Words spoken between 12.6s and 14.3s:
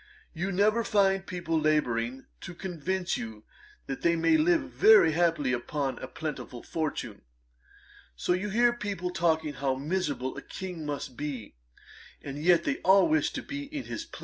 they all wish to be in his place.'